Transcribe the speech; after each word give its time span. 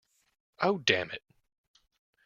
Oh, 0.57 0.79
damn 0.79 1.11
it! 1.11 1.21